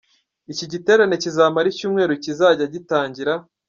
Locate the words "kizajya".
2.23-2.65